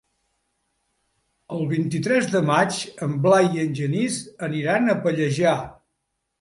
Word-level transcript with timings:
El 1.57 1.61
vint-i-tres 1.73 2.25
de 2.33 2.41
maig 2.49 2.81
en 3.09 3.15
Blai 3.27 3.47
i 3.59 3.63
en 3.67 3.79
Genís 3.83 4.19
aniran 4.51 4.91
a 4.91 4.99
Pallejà. 5.07 5.57